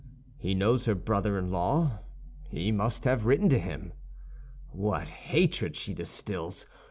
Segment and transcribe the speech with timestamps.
[0.39, 1.99] He knows her brother in law.
[2.49, 3.93] He must have written to him.
[4.71, 6.65] What hatred she distills!